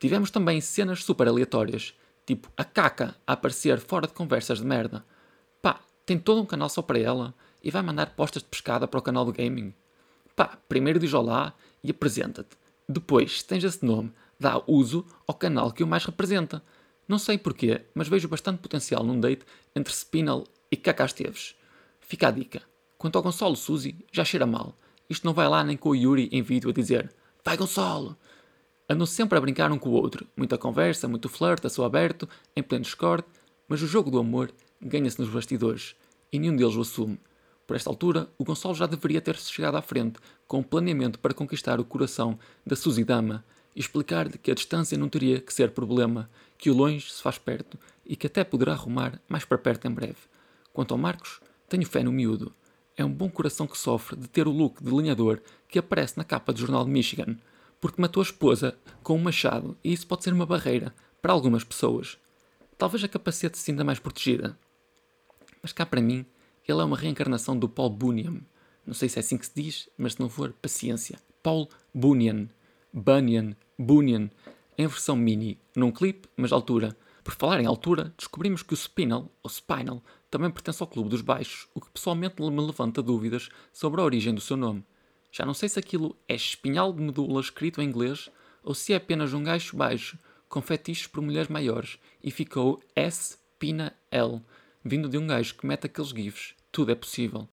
Tivemos 0.00 0.30
também 0.30 0.58
cenas 0.62 1.04
super 1.04 1.28
aleatórias, 1.28 1.94
tipo 2.26 2.50
a 2.56 2.64
caca 2.64 3.14
a 3.26 3.32
aparecer 3.32 3.78
fora 3.78 4.06
de 4.06 4.12
conversas 4.12 4.58
de 4.58 4.64
merda. 4.64 5.04
Pá, 5.60 5.80
tem 6.06 6.18
todo 6.18 6.40
um 6.40 6.46
canal 6.46 6.68
só 6.68 6.82
para 6.82 6.98
ela 6.98 7.34
e 7.62 7.70
vai 7.70 7.82
mandar 7.82 8.14
postas 8.14 8.42
de 8.42 8.48
pescada 8.48 8.86
para 8.86 8.98
o 8.98 9.02
canal 9.02 9.24
de 9.24 9.32
gaming. 9.32 9.74
Pá, 10.36 10.58
primeiro 10.68 10.98
diz 10.98 11.12
olá 11.14 11.54
e 11.82 11.90
apresenta-te. 11.90 12.56
Depois, 12.88 13.40
se 13.40 13.46
tens 13.46 13.64
esse 13.64 13.84
nome, 13.84 14.12
dá 14.38 14.62
uso 14.66 15.06
ao 15.26 15.34
canal 15.34 15.72
que 15.72 15.82
o 15.82 15.86
mais 15.86 16.04
representa. 16.04 16.62
Não 17.06 17.18
sei 17.18 17.38
porquê, 17.38 17.84
mas 17.94 18.08
vejo 18.08 18.28
bastante 18.28 18.60
potencial 18.60 19.04
num 19.04 19.20
date 19.20 19.44
entre 19.74 19.94
Spinal 19.94 20.44
e 20.70 20.76
Cacá 20.76 21.04
Esteves. 21.04 21.54
Fica 22.00 22.28
a 22.28 22.30
dica. 22.30 22.62
Quanto 22.98 23.16
ao 23.16 23.22
Gonçalo 23.22 23.56
Suzy, 23.56 24.04
já 24.12 24.24
cheira 24.24 24.46
mal. 24.46 24.76
Isto 25.08 25.26
não 25.26 25.34
vai 25.34 25.48
lá 25.48 25.62
nem 25.62 25.76
com 25.76 25.90
o 25.90 25.94
Yuri 25.94 26.28
em 26.32 26.42
vídeo 26.42 26.70
a 26.70 26.72
dizer 26.72 27.12
Vai 27.44 27.56
Gonçalo! 27.56 28.16
Andam 28.88 29.06
sempre 29.06 29.38
a 29.38 29.40
brincar 29.40 29.72
um 29.72 29.78
com 29.78 29.88
o 29.88 29.92
outro. 29.92 30.26
Muita 30.36 30.58
conversa, 30.58 31.08
muito 31.08 31.28
flirt, 31.28 31.64
a 31.64 31.70
seu 31.70 31.84
aberto, 31.84 32.28
em 32.54 32.62
pleno 32.62 32.84
discord, 32.84 33.24
mas 33.66 33.80
o 33.80 33.86
jogo 33.86 34.10
do 34.10 34.18
amor 34.18 34.52
ganha-se 34.80 35.18
nos 35.18 35.30
bastidores 35.30 35.96
e 36.30 36.38
nenhum 36.38 36.54
deles 36.54 36.76
o 36.76 36.82
assume. 36.82 37.18
Por 37.66 37.76
esta 37.76 37.88
altura, 37.88 38.28
o 38.36 38.44
Gonçalo 38.44 38.74
já 38.74 38.84
deveria 38.84 39.22
ter 39.22 39.36
chegado 39.36 39.76
à 39.76 39.82
frente 39.82 40.18
com 40.46 40.58
um 40.58 40.62
planeamento 40.62 41.18
para 41.18 41.32
conquistar 41.32 41.80
o 41.80 41.84
coração 41.84 42.38
da 42.66 42.76
Suzy 42.76 43.04
Dama 43.04 43.42
e 43.74 43.80
explicar-lhe 43.80 44.36
que 44.36 44.50
a 44.50 44.54
distância 44.54 44.98
não 44.98 45.08
teria 45.08 45.40
que 45.40 45.54
ser 45.54 45.70
problema, 45.70 46.28
que 46.58 46.68
o 46.68 46.74
longe 46.74 47.10
se 47.10 47.22
faz 47.22 47.38
perto 47.38 47.78
e 48.04 48.14
que 48.16 48.26
até 48.26 48.44
poderá 48.44 48.72
arrumar 48.72 49.18
mais 49.26 49.46
para 49.46 49.56
perto 49.56 49.86
em 49.86 49.90
breve. 49.90 50.18
Quanto 50.74 50.92
ao 50.92 50.98
Marcos, 50.98 51.40
tenho 51.70 51.86
fé 51.86 52.02
no 52.02 52.12
miúdo. 52.12 52.52
É 52.94 53.04
um 53.04 53.10
bom 53.10 53.30
coração 53.30 53.66
que 53.66 53.78
sofre 53.78 54.14
de 54.14 54.28
ter 54.28 54.46
o 54.46 54.52
look 54.52 54.84
de 54.84 54.92
lenhador 54.92 55.40
que 55.68 55.78
aparece 55.78 56.18
na 56.18 56.24
capa 56.24 56.52
do 56.52 56.60
jornal 56.60 56.84
de 56.84 56.90
Michigan, 56.90 57.38
porque 57.84 58.00
matou 58.00 58.22
a 58.22 58.24
esposa 58.24 58.78
com 59.02 59.14
um 59.14 59.22
machado 59.22 59.76
e 59.84 59.92
isso 59.92 60.06
pode 60.06 60.24
ser 60.24 60.32
uma 60.32 60.46
barreira 60.46 60.94
para 61.20 61.34
algumas 61.34 61.62
pessoas. 61.62 62.16
Talvez 62.78 63.04
a 63.04 63.08
capacete 63.08 63.58
se 63.58 63.64
sinta 63.64 63.84
mais 63.84 63.98
protegida. 63.98 64.58
Mas 65.60 65.70
cá 65.70 65.84
para 65.84 66.00
mim, 66.00 66.24
ele 66.66 66.80
é 66.80 66.82
uma 66.82 66.96
reencarnação 66.96 67.58
do 67.58 67.68
Paul 67.68 67.90
Bunyan. 67.90 68.40
Não 68.86 68.94
sei 68.94 69.10
se 69.10 69.18
é 69.18 69.20
assim 69.20 69.36
que 69.36 69.44
se 69.44 69.52
diz, 69.54 69.88
mas 69.98 70.14
se 70.14 70.20
não 70.20 70.30
for, 70.30 70.54
paciência. 70.62 71.18
Paul 71.42 71.68
Bunyan. 71.92 72.48
Bunyan. 72.90 73.54
Bunyan. 73.78 74.30
Em 74.78 74.86
versão 74.86 75.14
mini, 75.14 75.58
num 75.76 75.92
clipe, 75.92 76.26
mas 76.38 76.52
altura. 76.52 76.96
Por 77.22 77.34
falar 77.34 77.60
em 77.60 77.66
altura, 77.66 78.14
descobrimos 78.16 78.62
que 78.62 78.72
o 78.72 78.76
Spinal, 78.78 79.30
ou 79.42 79.50
Spinal, 79.50 80.02
também 80.30 80.50
pertence 80.50 80.82
ao 80.82 80.88
Clube 80.88 81.10
dos 81.10 81.20
Baixos, 81.20 81.68
o 81.74 81.82
que 81.82 81.90
pessoalmente 81.90 82.40
me 82.40 82.62
levanta 82.62 83.02
dúvidas 83.02 83.50
sobre 83.74 84.00
a 84.00 84.04
origem 84.04 84.34
do 84.34 84.40
seu 84.40 84.56
nome. 84.56 84.82
Já 85.36 85.44
não 85.44 85.52
sei 85.52 85.68
se 85.68 85.80
aquilo 85.80 86.16
é 86.28 86.34
espinhal 86.36 86.92
de 86.92 87.02
medula 87.02 87.40
escrito 87.40 87.82
em 87.82 87.86
inglês 87.86 88.30
ou 88.62 88.72
se 88.72 88.92
é 88.92 88.96
apenas 88.96 89.34
um 89.34 89.42
gajo 89.42 89.76
baixo 89.76 90.16
com 90.48 90.62
fetiches 90.62 91.08
por 91.08 91.20
mulheres 91.20 91.48
maiores 91.48 91.98
e 92.22 92.30
ficou 92.30 92.80
S 92.94 93.36
Pina 93.58 93.92
L, 94.12 94.40
vindo 94.84 95.08
de 95.08 95.18
um 95.18 95.26
gajo 95.26 95.56
que 95.56 95.66
mete 95.66 95.86
aqueles 95.86 96.10
gifs. 96.10 96.54
Tudo 96.70 96.92
é 96.92 96.94
possível. 96.94 97.48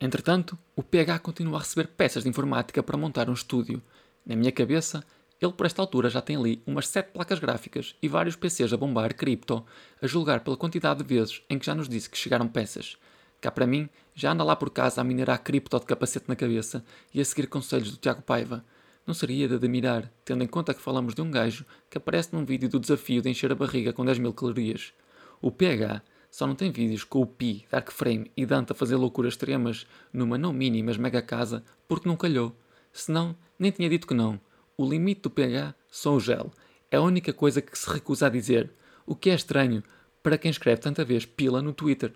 Entretanto, 0.00 0.58
o 0.74 0.82
PH 0.82 1.18
continua 1.18 1.58
a 1.58 1.60
receber 1.60 1.88
peças 1.88 2.22
de 2.22 2.30
informática 2.30 2.82
para 2.82 2.96
montar 2.96 3.28
um 3.28 3.34
estúdio. 3.34 3.82
Na 4.24 4.34
minha 4.34 4.50
cabeça, 4.50 5.04
ele 5.38 5.52
por 5.52 5.66
esta 5.66 5.82
altura 5.82 6.08
já 6.08 6.22
tem 6.22 6.36
ali 6.36 6.62
umas 6.66 6.88
7 6.88 7.12
placas 7.12 7.38
gráficas 7.38 7.94
e 8.00 8.08
vários 8.08 8.36
PCs 8.36 8.72
a 8.72 8.76
bombar 8.78 9.14
cripto, 9.14 9.62
a 10.00 10.06
julgar 10.06 10.40
pela 10.40 10.56
quantidade 10.56 11.02
de 11.02 11.14
vezes 11.14 11.42
em 11.50 11.58
que 11.58 11.66
já 11.66 11.74
nos 11.74 11.90
disse 11.90 12.08
que 12.08 12.16
chegaram 12.16 12.48
peças. 12.48 12.96
Cá 13.42 13.50
para 13.50 13.66
mim, 13.66 13.88
já 14.14 14.30
anda 14.30 14.44
lá 14.44 14.54
por 14.54 14.70
casa 14.70 15.00
a 15.00 15.04
minerar 15.04 15.42
cripto 15.42 15.76
de 15.80 15.84
capacete 15.84 16.26
na 16.28 16.36
cabeça 16.36 16.84
e 17.12 17.20
a 17.20 17.24
seguir 17.24 17.48
conselhos 17.48 17.90
do 17.90 17.96
Tiago 17.96 18.22
Paiva. 18.22 18.64
Não 19.04 19.12
seria 19.12 19.48
de 19.48 19.56
admirar, 19.56 20.08
tendo 20.24 20.44
em 20.44 20.46
conta 20.46 20.72
que 20.72 20.80
falamos 20.80 21.12
de 21.12 21.20
um 21.20 21.28
gajo 21.28 21.66
que 21.90 21.98
aparece 21.98 22.32
num 22.32 22.44
vídeo 22.44 22.68
do 22.68 22.78
desafio 22.78 23.20
de 23.20 23.28
encher 23.28 23.50
a 23.50 23.56
barriga 23.56 23.92
com 23.92 24.04
10 24.04 24.20
mil 24.20 24.32
calorias. 24.32 24.92
O 25.40 25.50
PH 25.50 26.02
só 26.30 26.46
não 26.46 26.54
tem 26.54 26.70
vídeos 26.70 27.02
com 27.02 27.20
o 27.20 27.26
Pi, 27.26 27.66
Dark 27.68 27.90
Frame 27.90 28.30
e 28.36 28.46
Dante 28.46 28.70
a 28.70 28.76
fazer 28.76 28.94
loucuras 28.94 29.32
extremas 29.32 29.88
numa 30.12 30.38
não 30.38 30.52
mini 30.52 30.80
mas 30.80 30.96
mega 30.96 31.20
casa 31.20 31.64
porque 31.88 32.08
não 32.08 32.16
calhou. 32.16 32.56
Senão, 32.92 33.34
nem 33.58 33.72
tinha 33.72 33.90
dito 33.90 34.06
que 34.06 34.14
não. 34.14 34.40
O 34.76 34.88
limite 34.88 35.22
do 35.22 35.30
PH 35.30 35.74
são 35.90 36.14
o 36.14 36.20
gel. 36.20 36.52
É 36.92 36.96
a 36.96 37.02
única 37.02 37.32
coisa 37.32 37.60
que 37.60 37.76
se 37.76 37.90
recusa 37.90 38.28
a 38.28 38.30
dizer. 38.30 38.70
O 39.04 39.16
que 39.16 39.30
é 39.30 39.34
estranho 39.34 39.82
para 40.22 40.38
quem 40.38 40.52
escreve 40.52 40.80
tanta 40.80 41.04
vez 41.04 41.26
pila 41.26 41.60
no 41.60 41.72
Twitter. 41.72 42.14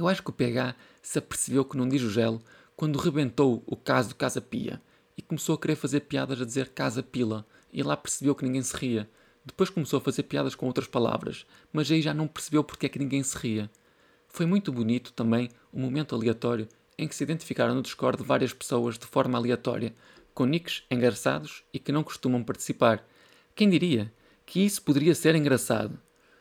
Eu 0.00 0.08
acho 0.08 0.22
que 0.22 0.30
o 0.30 0.32
PH 0.32 0.74
se 1.02 1.18
apercebeu 1.18 1.62
que 1.62 1.76
não 1.76 1.86
diz 1.86 2.00
o 2.00 2.08
gel 2.08 2.40
quando 2.74 2.98
rebentou 2.98 3.62
o 3.66 3.76
caso 3.76 4.08
do 4.08 4.14
Casa 4.14 4.40
Pia 4.40 4.80
e 5.14 5.20
começou 5.20 5.54
a 5.54 5.58
querer 5.58 5.76
fazer 5.76 6.00
piadas 6.00 6.40
a 6.40 6.44
dizer 6.46 6.70
Casa 6.70 7.02
Pila 7.02 7.46
e 7.70 7.82
lá 7.82 7.94
percebeu 7.98 8.34
que 8.34 8.42
ninguém 8.42 8.62
se 8.62 8.74
ria. 8.74 9.10
Depois 9.44 9.68
começou 9.68 9.98
a 9.98 10.00
fazer 10.00 10.22
piadas 10.22 10.54
com 10.54 10.64
outras 10.64 10.86
palavras, 10.86 11.44
mas 11.70 11.90
aí 11.90 12.00
já 12.00 12.14
não 12.14 12.26
percebeu 12.26 12.64
porque 12.64 12.86
é 12.86 12.88
que 12.88 12.98
ninguém 12.98 13.22
se 13.22 13.36
ria. 13.36 13.70
Foi 14.26 14.46
muito 14.46 14.72
bonito 14.72 15.12
também 15.12 15.50
o 15.70 15.78
momento 15.78 16.14
aleatório 16.14 16.66
em 16.96 17.06
que 17.06 17.14
se 17.14 17.22
identificaram 17.22 17.74
no 17.74 17.82
Discord 17.82 18.22
várias 18.24 18.54
pessoas 18.54 18.96
de 18.98 19.04
forma 19.04 19.36
aleatória, 19.36 19.94
com 20.32 20.46
nicks 20.46 20.82
engraçados 20.90 21.62
e 21.74 21.78
que 21.78 21.92
não 21.92 22.02
costumam 22.02 22.42
participar. 22.42 23.06
Quem 23.54 23.68
diria 23.68 24.10
que 24.46 24.64
isso 24.64 24.80
poderia 24.80 25.14
ser 25.14 25.34
engraçado? 25.34 26.00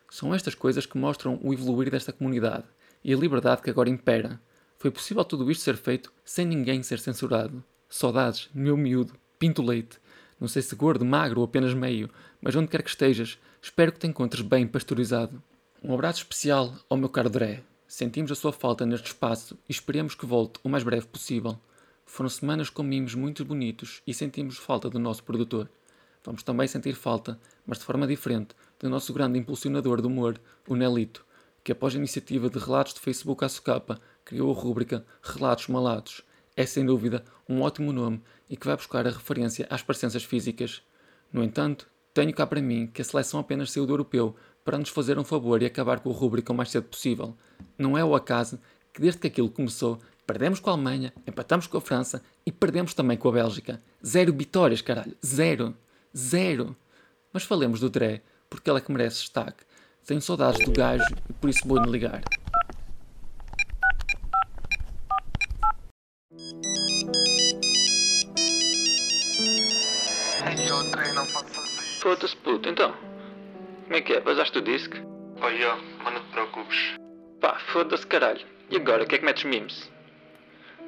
São 0.09 0.33
estas 0.33 0.55
coisas 0.55 0.85
que 0.85 0.97
mostram 0.97 1.37
o 1.43 1.53
evoluir 1.53 1.91
desta 1.91 2.13
comunidade 2.13 2.63
e 3.03 3.13
a 3.13 3.17
liberdade 3.17 3.61
que 3.61 3.69
agora 3.69 3.89
impera. 3.89 4.39
Foi 4.77 4.91
possível 4.91 5.25
tudo 5.25 5.49
isto 5.51 5.63
ser 5.63 5.75
feito 5.75 6.11
sem 6.23 6.45
ninguém 6.45 6.81
ser 6.83 6.99
censurado. 6.99 7.63
Saudades, 7.89 8.49
meu 8.53 8.77
miúdo, 8.77 9.13
pinto 9.37 9.61
leite. 9.61 9.97
Não 10.39 10.47
sei 10.47 10.61
se 10.61 10.75
gordo, 10.75 11.03
magro 11.03 11.41
ou 11.41 11.45
apenas 11.45 11.73
meio, 11.73 12.09
mas 12.41 12.55
onde 12.55 12.69
quer 12.69 12.81
que 12.81 12.89
estejas, 12.89 13.37
espero 13.61 13.91
que 13.91 13.99
te 13.99 14.07
encontres 14.07 14.41
bem 14.41 14.67
pasteurizado. 14.67 15.41
Um 15.83 15.93
abraço 15.93 16.19
especial 16.19 16.73
ao 16.89 16.97
meu 16.97 17.09
caro 17.09 17.29
Dré. 17.29 17.61
Sentimos 17.87 18.31
a 18.31 18.35
sua 18.35 18.53
falta 18.53 18.85
neste 18.85 19.07
espaço 19.07 19.57
e 19.67 19.71
esperemos 19.71 20.13
que 20.15 20.25
volte 20.25 20.59
o 20.63 20.69
mais 20.69 20.83
breve 20.83 21.07
possível. 21.07 21.59
Foram 22.05 22.29
semanas 22.29 22.69
com 22.69 22.83
mimos 22.83 23.15
muito 23.15 23.43
bonitos 23.43 24.01
e 24.05 24.13
sentimos 24.13 24.57
falta 24.57 24.89
do 24.89 24.99
nosso 24.99 25.23
produtor. 25.23 25.69
Vamos 26.23 26.43
também 26.43 26.67
sentir 26.67 26.93
falta, 26.93 27.39
mas 27.65 27.79
de 27.79 27.85
forma 27.85 28.05
diferente, 28.05 28.55
do 28.79 28.89
nosso 28.89 29.13
grande 29.13 29.39
impulsionador 29.39 30.01
do 30.01 30.07
humor, 30.07 30.39
o 30.67 30.75
Nelito, 30.75 31.25
que 31.69 31.73
após 31.73 31.93
a 31.93 31.99
iniciativa 31.99 32.49
de 32.49 32.57
relatos 32.57 32.95
de 32.95 32.99
Facebook 32.99 33.45
à 33.45 33.47
socapa, 33.47 34.01
criou 34.25 34.49
a 34.49 34.59
rúbrica 34.59 35.05
Relatos 35.21 35.67
Malados. 35.67 36.23
É 36.57 36.65
sem 36.65 36.83
dúvida 36.83 37.23
um 37.47 37.61
ótimo 37.61 37.93
nome 37.93 38.23
e 38.49 38.57
que 38.57 38.65
vai 38.65 38.75
buscar 38.75 39.05
a 39.05 39.11
referência 39.11 39.67
às 39.69 39.83
parecenças 39.83 40.23
físicas. 40.23 40.81
No 41.31 41.43
entanto, 41.43 41.87
tenho 42.11 42.33
cá 42.33 42.47
para 42.47 42.59
mim 42.59 42.87
que 42.87 43.03
a 43.03 43.05
seleção 43.05 43.39
apenas 43.39 43.69
saiu 43.69 43.85
do 43.85 43.93
europeu 43.93 44.35
para 44.65 44.79
nos 44.79 44.89
fazer 44.89 45.19
um 45.19 45.23
favor 45.23 45.61
e 45.61 45.67
acabar 45.67 45.99
com 45.99 46.09
a 46.09 46.13
rúbrica 46.13 46.51
o 46.51 46.55
mais 46.55 46.71
cedo 46.71 46.85
possível. 46.85 47.37
Não 47.77 47.95
é 47.95 48.03
o 48.03 48.15
acaso 48.15 48.59
que 48.91 48.99
desde 48.99 49.19
que 49.19 49.27
aquilo 49.27 49.51
começou, 49.51 49.99
perdemos 50.25 50.59
com 50.59 50.71
a 50.71 50.73
Alemanha, 50.73 51.13
empatamos 51.27 51.67
com 51.67 51.77
a 51.77 51.81
França 51.81 52.23
e 52.47 52.51
perdemos 52.51 52.95
também 52.95 53.15
com 53.15 53.29
a 53.29 53.33
Bélgica. 53.33 53.79
Zero 54.03 54.33
vitórias, 54.33 54.81
caralho. 54.81 55.15
Zero. 55.23 55.77
Zero. 56.17 56.75
Mas 57.31 57.43
falemos 57.43 57.79
do 57.79 57.91
Dré, 57.91 58.23
porque 58.49 58.71
ele 58.71 58.79
é 58.79 58.81
que 58.81 58.91
merece 58.91 59.17
destaque. 59.17 59.68
Tenho 60.05 60.21
saudades 60.21 60.63
do 60.65 60.71
gajo 60.71 61.05
e 61.29 61.33
por 61.33 61.49
isso 61.49 61.67
vou-lhe 61.67 61.89
ligar. 61.89 62.21
Foda-se 72.01 72.35
puto, 72.37 72.69
então. 72.69 72.93
Como 73.83 73.95
é 73.95 74.01
que 74.01 74.13
é? 74.13 74.19
Vazaste 74.21 74.57
o 74.57 74.61
disco? 74.61 74.95
Olha, 75.41 75.75
mas 76.03 76.13
não 76.13 76.21
te 76.21 76.31
preocupes. 76.31 76.95
Pá, 77.41 77.59
foda-se 77.71 78.07
caralho. 78.07 78.45
E 78.69 78.77
agora, 78.77 79.03
o 79.03 79.05
que 79.07 79.15
é 79.15 79.17
que 79.19 79.25
metes 79.25 79.43
memes? 79.43 79.91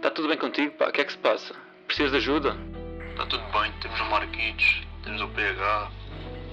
Tá 0.02 0.10
tudo 0.10 0.30
bem 0.30 0.38
contigo, 0.38 0.72
pá? 0.78 0.88
O 0.90 0.92
que 0.92 1.02
é 1.02 1.04
que 1.04 1.12
se 1.12 1.18
passa? 1.18 1.54
Precisas 1.86 2.12
de 2.12 2.18
ajuda? 2.18 2.58
Está 3.12 3.26
tudo 3.26 3.44
bem, 3.52 3.72
temos 3.82 4.00
o 4.00 4.06
Marquitos, 4.06 4.82
temos 5.04 5.22
o 5.22 5.28
PH, 5.28 5.92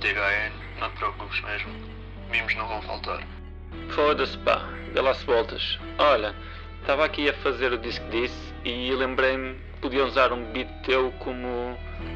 THN, 0.00 0.80
não 0.80 0.90
te 0.90 0.96
preocupes 0.96 1.40
mesmo. 1.42 1.97
Mimos 2.30 2.54
não 2.54 2.66
vão 2.68 2.82
faltar. 2.82 3.20
Foda-se, 3.90 4.36
pá. 4.38 4.68
Vê 4.92 5.00
lá 5.00 5.14
se 5.14 5.24
voltas. 5.24 5.78
Olha, 5.98 6.34
estava 6.80 7.04
aqui 7.04 7.28
a 7.28 7.34
fazer 7.34 7.72
o 7.72 7.78
disco 7.78 8.04
disse 8.10 8.54
e 8.64 8.90
lembrei-me 8.92 9.54
que 9.54 9.80
podia 9.80 10.04
usar 10.04 10.32
um 10.32 10.44
beat 10.52 10.68
teu 10.84 11.12
como 11.18 11.48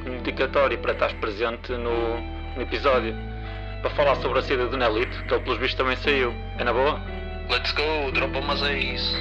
um 0.06 0.18
dedicatório 0.22 0.78
para 0.78 0.92
estar 0.92 1.12
presente 1.14 1.72
no, 1.72 2.20
no 2.54 2.62
episódio. 2.62 3.14
Para 3.80 3.90
falar 3.90 4.16
sobre 4.16 4.38
a 4.38 4.42
saída 4.42 4.66
do 4.66 4.76
Nelito, 4.76 5.24
que 5.24 5.34
ele 5.34 5.42
pelos 5.42 5.58
bichos 5.58 5.76
também 5.76 5.96
saiu. 5.96 6.32
É 6.58 6.64
na 6.64 6.72
boa? 6.72 7.00
Let's 7.50 7.72
go, 7.72 8.12
dropa, 8.12 8.40
mas 8.40 8.62
é 8.62 8.78
isso. 8.78 9.16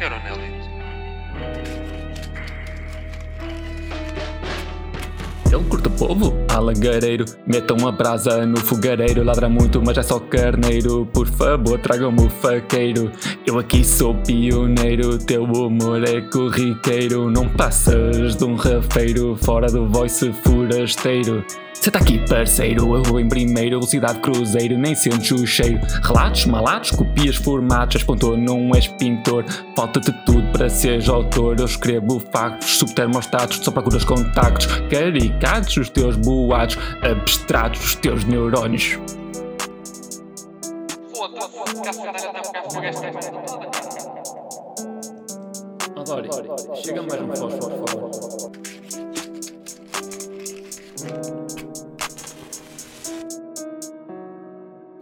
Era 0.00 0.16
o 0.16 0.22
Nelito? 0.22 1.99
Ele 5.52 5.64
curta 5.64 5.90
povo, 5.90 6.32
alangareiro 6.48 7.24
Metam 7.46 7.76
uma 7.76 7.90
brasa 7.90 8.46
no 8.46 8.56
fogareiro. 8.56 9.24
Ladra 9.24 9.48
muito, 9.48 9.82
mas 9.84 9.98
é 9.98 10.02
só 10.02 10.20
carneiro. 10.20 11.06
Por 11.12 11.26
favor, 11.26 11.78
tragam-me 11.78 12.26
o 12.26 12.30
faqueiro. 12.30 13.10
Eu 13.46 13.58
aqui 13.58 13.84
sou 13.84 14.14
pioneiro 14.14 15.18
Teu 15.18 15.44
humor 15.44 16.04
é 16.04 16.20
corriqueiro. 16.20 17.30
Não 17.30 17.48
passas 17.48 18.36
de 18.36 18.44
um 18.44 18.54
rafeiro 18.54 19.36
Fora 19.36 19.66
do 19.66 19.88
voice 19.88 20.32
forasteiro 20.44 21.44
Senta 21.80 21.98
aqui, 21.98 22.18
parceiro, 22.28 22.94
eu 22.94 23.02
vou 23.02 23.18
em 23.18 23.26
primeiro, 23.26 23.78
velocidade 23.78 24.18
cruzeiro, 24.18 24.76
nem 24.76 24.94
sentes 24.94 25.30
o 25.30 25.46
cheiro. 25.46 25.80
Relatos 26.02 26.44
malados, 26.44 26.90
copias 26.90 27.36
formatos, 27.36 27.96
és 27.96 28.04
pontor, 28.04 28.36
não 28.36 28.70
és 28.74 28.86
pintor. 28.86 29.46
Falta-te 29.74 30.12
tudo 30.26 30.46
para 30.52 30.68
seres 30.68 31.08
autor. 31.08 31.58
Eu 31.58 31.64
escrevo 31.64 32.20
factos, 32.30 32.76
subtermostatos, 32.76 33.64
só 33.64 33.70
procuras 33.70 34.04
contactos. 34.04 34.66
Caricatos, 34.90 35.78
os 35.78 35.88
teus 35.88 36.16
boatos, 36.16 36.76
abstratos, 37.00 37.82
os 37.82 37.94
teus 37.94 38.24
neurónios. 38.24 38.98
Adore, 45.96 46.28
chega 46.84 47.02
mais 47.02 47.22
um 47.22 47.48
fósforo, 47.48 47.76
por 47.78 47.88
favor. 47.88 48.20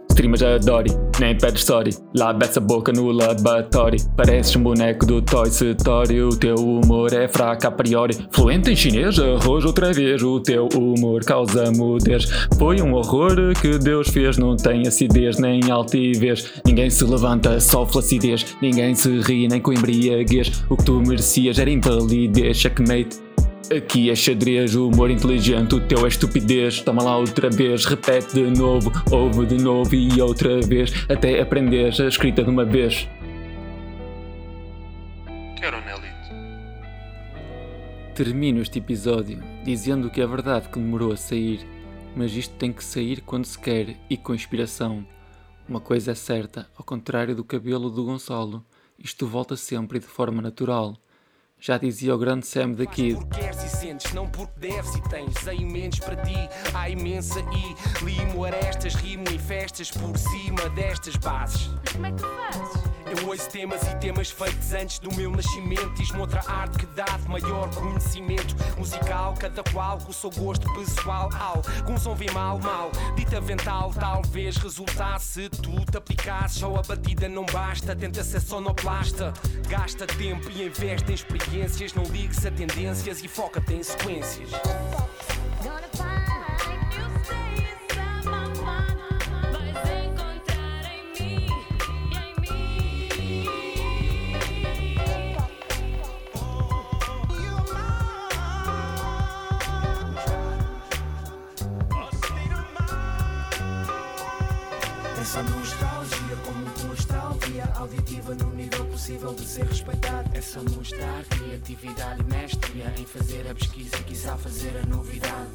Streamas 0.09 0.43
a 0.43 0.57
Dory 0.57 1.09
nem 1.19 1.37
pedes 1.37 1.63
sorry. 1.63 1.91
Lá 2.15 2.33
bete 2.33 2.57
a 2.57 2.61
boca 2.61 2.91
no 2.91 3.11
laboratório. 3.11 3.99
Pareces 4.15 4.55
um 4.55 4.63
boneco 4.63 5.05
do 5.05 5.21
Toy 5.21 5.49
Story. 5.49 6.21
O 6.21 6.29
teu 6.29 6.55
humor 6.55 7.13
é 7.13 7.27
fraco 7.27 7.67
a 7.67 7.71
priori. 7.71 8.17
Fluente 8.31 8.71
em 8.71 8.75
chinês, 8.75 9.19
arroz 9.19 9.65
outra 9.65 9.91
vez. 9.91 10.21
O 10.23 10.39
teu 10.39 10.67
humor 10.75 11.23
causa 11.23 11.71
mudez. 11.71 12.25
Foi 12.57 12.81
um 12.81 12.93
horror 12.93 13.53
que 13.61 13.77
Deus 13.77 14.09
fez. 14.09 14.37
Não 14.37 14.55
tem 14.55 14.87
acidez 14.87 15.37
nem 15.37 15.69
altivez. 15.69 16.61
Ninguém 16.65 16.89
se 16.89 17.03
levanta, 17.03 17.59
só 17.59 17.85
flacidez. 17.85 18.57
Ninguém 18.61 18.95
se 18.95 19.19
ri 19.19 19.47
nem 19.47 19.61
com 19.61 19.73
embriaguez. 19.73 20.63
O 20.69 20.77
que 20.77 20.85
tu 20.85 21.01
merecias 21.01 21.59
era 21.59 21.69
invalidez. 21.69 22.57
Checkmate. 22.57 23.28
Aqui 23.75 24.09
é 24.09 24.15
xadrez, 24.15 24.75
o 24.75 24.87
humor 24.87 25.11
inteligente, 25.11 25.75
o 25.75 25.79
teu 25.79 26.03
é 26.03 26.07
estupidez. 26.07 26.81
Toma 26.81 27.03
lá 27.03 27.15
outra 27.15 27.51
vez, 27.51 27.85
repete 27.85 28.33
de 28.33 28.49
novo, 28.59 28.91
ouve 29.11 29.45
de 29.45 29.63
novo 29.63 29.93
e 29.93 30.19
outra 30.19 30.59
vez, 30.59 30.91
até 31.07 31.39
aprenderes 31.39 31.99
a 31.99 32.07
escrita 32.07 32.43
de 32.43 32.49
uma 32.49 32.65
vez. 32.65 33.07
Quero 35.55 35.77
Nelito. 35.81 36.09
Termino 38.15 38.59
este 38.59 38.79
episódio 38.79 39.39
dizendo 39.63 40.09
que 40.09 40.19
é 40.19 40.25
verdade 40.25 40.67
que 40.69 40.79
demorou 40.79 41.11
a 41.11 41.17
sair, 41.17 41.59
mas 42.15 42.35
isto 42.35 42.55
tem 42.55 42.73
que 42.73 42.83
sair 42.83 43.21
quando 43.21 43.45
se 43.45 43.59
quer 43.59 43.95
e 44.09 44.17
com 44.17 44.33
inspiração. 44.33 45.05
Uma 45.67 45.79
coisa 45.79 46.13
é 46.13 46.15
certa, 46.15 46.67
ao 46.75 46.83
contrário 46.83 47.35
do 47.35 47.43
cabelo 47.43 47.91
do 47.91 48.03
Gonçalo, 48.03 48.65
isto 48.97 49.27
volta 49.27 49.55
sempre 49.55 49.99
e 49.99 50.01
de 50.01 50.07
forma 50.07 50.41
natural. 50.41 50.97
Já 51.61 51.77
dizia 51.77 52.15
o 52.15 52.17
grande 52.17 52.47
Sam 52.47 52.71
da 52.71 52.85
Kid. 52.85 53.15
Porque 53.15 53.41
queres 53.41 53.63
e 53.63 53.69
sentes, 53.69 54.13
não 54.13 54.27
porque 54.27 54.53
deves 54.57 54.95
e 54.95 55.01
tens 55.09 55.45
a 55.45 55.53
imensos 55.53 55.99
para 55.99 56.15
ti, 56.15 56.49
há 56.73 56.89
imensa 56.89 57.41
e 57.41 58.05
limo 58.05 58.45
arestas, 58.45 58.95
rimo 58.95 59.25
em 59.29 59.37
festas 59.37 59.91
por 59.91 60.17
cima 60.17 60.69
destas 60.69 61.17
bases. 61.17 61.69
Como 61.91 62.05
é 62.05 62.11
que 62.11 62.17
tu 62.17 62.27
fazes? 62.27 62.98
Eu 63.09 63.27
ouço 63.27 63.49
temas 63.49 63.81
e 63.83 63.95
temas 63.95 64.29
feitos 64.29 64.71
antes 64.73 64.99
do 64.99 65.13
meu 65.15 65.31
nascimento. 65.31 65.89
Diz-me 65.95 66.19
outra 66.19 66.43
arte 66.47 66.77
que 66.77 66.85
dá 66.87 67.05
de 67.05 67.27
maior 67.27 67.67
conhecimento 67.73 68.55
musical, 68.77 69.33
cada 69.33 69.63
qual 69.63 69.97
com 69.97 70.11
o 70.11 70.13
seu 70.13 70.29
gosto 70.29 70.71
pessoal. 70.73 71.29
Alguns 71.33 72.05
ouvem 72.05 72.29
mal, 72.31 72.59
mal, 72.59 72.91
dita 73.15 73.41
vental. 73.41 73.91
Talvez 73.93 74.57
resultasse 74.57 75.43
se 75.43 75.49
tu 75.49 75.85
te 75.85 75.97
aplicasses. 75.97 76.59
Só 76.59 76.75
a 76.75 76.81
batida 76.81 77.27
não 77.27 77.45
basta, 77.45 77.95
tenta 77.95 78.23
ser 78.23 78.41
sonoplasta. 78.41 79.33
Gasta 79.67 80.05
tempo 80.05 80.49
e 80.51 80.67
investe 80.67 81.11
em 81.11 81.15
experiências. 81.15 81.93
Não 81.93 82.03
ligues 82.03 82.45
a 82.45 82.51
tendências 82.51 83.23
e 83.23 83.27
foca-te 83.27 83.73
em 83.73 83.83
sequências. 83.83 84.49
Criatividade 111.69 112.21
e 112.21 112.23
mestria 112.23 112.93
em 112.97 113.05
fazer 113.05 113.47
a 113.49 113.53
pesquisa 113.53 113.95
e 113.95 114.03
quiçá 114.03 114.35
fazer 114.37 114.81
a 114.81 114.85
novidade. 114.87 115.49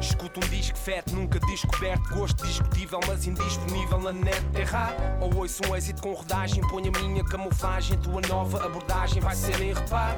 Escuto 0.00 0.40
um 0.44 0.48
disco 0.48 0.78
fete, 0.78 1.12
nunca 1.12 1.40
descoberto, 1.40 2.08
gosto 2.14 2.46
discutível, 2.46 3.00
mas 3.06 3.26
indisponível 3.26 4.00
na 4.00 4.12
net. 4.12 4.40
Errar 4.54 4.94
ou 5.20 5.34
ouço 5.36 5.62
um 5.68 5.74
êxito 5.74 6.02
com 6.02 6.12
rodagem, 6.12 6.62
ponho 6.68 6.92
a 6.94 7.00
minha 7.00 7.24
camuflagem, 7.24 7.98
tua 7.98 8.20
nova 8.28 8.64
abordagem 8.64 9.20
vai 9.20 9.34
ser 9.34 9.60
em 9.60 9.72
reparo. 9.72 10.16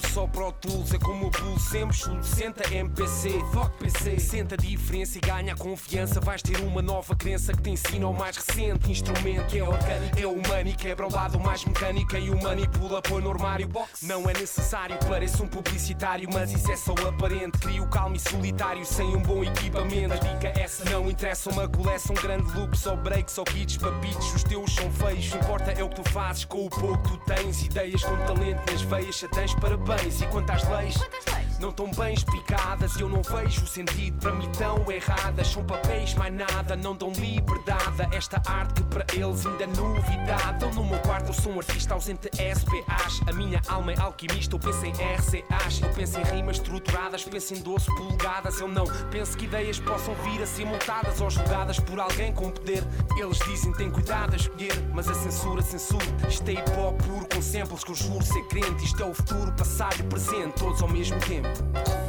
Pulso 0.00 0.20
ao 0.20 0.28
Pro 0.28 0.52
Tools, 0.52 0.94
é 0.94 0.98
como 0.98 1.26
o 1.26 1.30
pulo 1.30 1.58
sempre, 1.58 1.96
chulo, 1.96 2.22
senta 2.22 2.72
MPC, 2.72 3.30
fuck 3.52 3.70
PC. 3.78 4.18
Senta 4.20 4.54
a 4.54 4.58
diferença 4.58 5.18
e 5.18 5.20
ganha 5.20 5.52
a 5.54 5.56
confiança, 5.56 6.20
vais 6.20 6.40
ter 6.40 6.60
uma 6.60 6.80
nova 6.80 7.16
crença 7.16 7.52
que 7.52 7.62
te 7.62 7.70
ensina 7.70 8.06
o 8.06 8.14
mais 8.14 8.36
recente 8.36 8.92
instrumento. 8.92 9.56
É 9.56 9.62
orgânico, 9.62 10.20
é 10.20 10.26
humano 10.26 10.68
e 10.68 10.74
quebra 10.74 11.06
o 11.06 11.12
lado 11.12 11.40
mais 11.40 11.64
mecânico 11.64 12.16
e 12.16 12.30
o 12.30 12.40
manipula, 12.40 13.02
põe 13.02 13.22
no 13.22 13.30
armário. 13.30 13.68
Não 14.02 14.30
é 14.30 14.32
necessário, 14.34 14.96
parece 15.08 15.42
um 15.42 15.48
publicitário, 15.48 16.28
mas 16.32 16.52
isso 16.52 16.70
é 16.70 16.76
só 16.76 16.92
aparente. 16.92 17.58
Crio 17.58 17.88
calmo 17.88 18.14
e 18.14 18.20
solitário 18.20 18.84
sem 18.86 19.16
um 19.16 19.22
bom 19.22 19.42
equipamento. 19.42 20.14
A 20.14 20.16
dica 20.16 20.48
é 20.48 20.62
essa, 20.62 20.84
não 20.90 21.10
interessa 21.10 21.50
uma 21.50 21.68
coleção, 21.68 22.14
um 22.16 22.22
grande 22.22 22.56
loop, 22.56 22.76
só 22.78 22.94
breaks, 22.94 23.34
só 23.34 23.42
kits, 23.42 23.76
papitos, 23.76 24.32
os 24.32 24.44
teus 24.44 24.72
são 24.74 24.90
feios. 24.92 25.28
Que 25.28 25.38
importa 25.38 25.72
é 25.72 25.82
o 25.82 25.88
que 25.88 25.96
tu 25.96 26.08
fazes 26.10 26.44
com 26.44 26.66
o 26.66 26.70
pouco 26.70 26.98
que 26.98 27.08
tu 27.08 27.18
tens. 27.24 27.64
Ideias 27.64 28.04
com 28.04 28.16
talento 28.26 28.70
nas 28.70 28.82
veias, 28.82 29.18
já 29.18 29.28
tens 29.28 29.54
E 29.90 30.26
quanto 30.26 30.50
às 30.50 30.68
leis? 30.68 30.98
Quantas 30.98 31.24
leis? 31.34 31.47
Não 31.60 31.72
tão 31.72 31.90
bem 31.90 32.14
explicadas 32.14 32.94
e 32.96 33.00
eu 33.00 33.08
não 33.08 33.20
vejo 33.20 33.66
sentido 33.66 34.16
para 34.20 34.32
mim 34.32 34.48
tão 34.52 34.90
erradas. 34.90 35.48
São 35.48 35.64
papéis, 35.64 36.14
mais 36.14 36.32
nada, 36.32 36.76
não 36.76 36.94
dão 36.94 37.10
liberdade. 37.12 38.08
Esta 38.12 38.40
arte 38.46 38.74
que 38.74 38.82
para 38.84 39.04
eles 39.12 39.44
ainda 39.44 39.64
é 39.64 39.66
novidade. 39.66 40.64
Eu 40.64 40.72
no 40.72 40.84
meu 40.84 40.98
quarto 41.00 41.28
eu 41.28 41.34
sou 41.34 41.52
um 41.52 41.58
artista 41.58 41.94
ausente 41.94 42.28
SPAs. 42.28 43.20
A 43.28 43.32
minha 43.32 43.60
alma 43.66 43.92
é 43.92 44.00
alquimista, 44.00 44.54
eu 44.54 44.60
penso 44.60 44.86
em 44.86 44.92
RCAs. 44.92 45.82
Eu 45.82 45.88
penso 45.94 46.20
em 46.20 46.24
rimas 46.24 46.56
estruturadas, 46.56 47.24
penso 47.24 47.54
em 47.54 47.60
12 47.60 47.86
polegadas. 47.86 48.60
Eu 48.60 48.68
não 48.68 48.84
penso 49.10 49.36
que 49.36 49.44
ideias 49.44 49.80
possam 49.80 50.14
vir 50.14 50.40
a 50.40 50.46
ser 50.46 50.64
montadas 50.64 51.20
ou 51.20 51.28
julgadas 51.28 51.80
por 51.80 51.98
alguém 51.98 52.32
com 52.32 52.50
poder. 52.50 52.84
Eles 53.16 53.38
dizem 53.40 53.72
tem 53.72 53.90
cuidado 53.90 54.34
a 54.34 54.36
escolher, 54.36 54.74
mas 54.94 55.08
a 55.08 55.14
censura 55.14 55.60
censura. 55.62 56.06
Isto 56.28 56.48
é 56.48 56.52
hip 56.52 56.70
hop 56.78 57.00
puro 57.02 57.26
com 57.34 57.42
samples 57.42 57.82
que 57.82 57.90
eu 57.90 57.96
juro 57.96 58.24
ser 58.24 58.42
crente. 58.46 58.84
Isto 58.84 59.02
é 59.02 59.06
o 59.06 59.14
futuro, 59.14 59.52
passado 59.52 59.98
e 59.98 60.02
presente, 60.04 60.54
todos 60.58 60.80
ao 60.82 60.88
mesmo 60.88 61.18
tempo. 61.20 61.47
Bye. 61.54 62.07